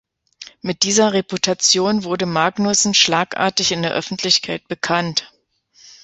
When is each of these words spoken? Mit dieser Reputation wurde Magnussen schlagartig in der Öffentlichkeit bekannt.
Mit 0.61 0.81
dieser 0.81 1.13
Reputation 1.13 2.03
wurde 2.03 2.25
Magnussen 2.25 2.95
schlagartig 2.95 3.71
in 3.71 3.83
der 3.83 3.93
Öffentlichkeit 3.93 4.67
bekannt. 4.67 5.31